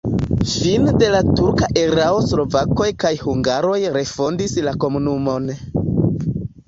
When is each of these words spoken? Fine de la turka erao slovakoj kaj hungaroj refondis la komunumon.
Fine 0.51 0.93
de 1.01 1.09
la 1.15 1.19
turka 1.39 1.67
erao 1.81 2.17
slovakoj 2.31 2.87
kaj 3.05 3.13
hungaroj 3.25 3.77
refondis 3.99 4.57
la 4.69 4.75
komunumon. 4.85 5.51